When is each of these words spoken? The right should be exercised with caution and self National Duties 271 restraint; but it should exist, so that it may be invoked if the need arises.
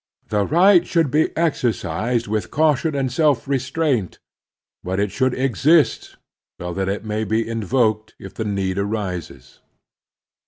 The 0.29 0.47
right 0.47 0.87
should 0.87 1.11
be 1.11 1.29
exercised 1.37 2.25
with 2.25 2.49
caution 2.49 2.95
and 2.95 3.11
self 3.11 3.47
National 3.47 3.53
Duties 3.59 3.71
271 3.71 4.01
restraint; 4.01 4.19
but 4.83 4.99
it 4.99 5.11
should 5.11 5.35
exist, 5.39 6.17
so 6.59 6.73
that 6.73 6.89
it 6.89 7.05
may 7.05 7.23
be 7.23 7.47
invoked 7.47 8.15
if 8.17 8.33
the 8.33 8.43
need 8.45 8.79
arises. 8.79 9.59